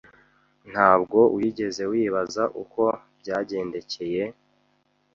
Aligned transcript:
Ntabwo 0.71 1.19
wigeze 1.35 1.83
wibaza 1.91 2.43
uko 2.63 2.81
byagendekeye? 3.19 4.23